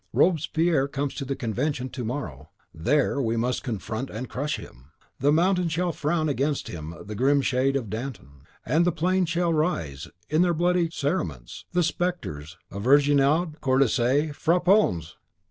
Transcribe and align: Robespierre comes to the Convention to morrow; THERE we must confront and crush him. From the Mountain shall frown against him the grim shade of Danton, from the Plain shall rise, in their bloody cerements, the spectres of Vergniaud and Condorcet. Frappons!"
Robespierre 0.13 0.87
comes 0.87 1.13
to 1.13 1.25
the 1.25 1.35
Convention 1.35 1.87
to 1.89 2.03
morrow; 2.03 2.49
THERE 2.73 3.21
we 3.21 3.37
must 3.37 3.61
confront 3.61 4.09
and 4.09 4.27
crush 4.27 4.55
him. 4.55 4.89
From 4.97 5.11
the 5.19 5.31
Mountain 5.31 5.69
shall 5.69 5.91
frown 5.91 6.27
against 6.27 6.69
him 6.69 6.95
the 7.05 7.13
grim 7.13 7.39
shade 7.43 7.75
of 7.75 7.87
Danton, 7.87 8.41
from 8.67 8.83
the 8.83 8.91
Plain 8.91 9.25
shall 9.27 9.53
rise, 9.53 10.07
in 10.27 10.41
their 10.41 10.55
bloody 10.55 10.89
cerements, 10.89 11.65
the 11.73 11.83
spectres 11.83 12.57
of 12.71 12.81
Vergniaud 12.85 13.43
and 13.49 13.61
Condorcet. 13.61 14.33
Frappons!" 14.35 15.17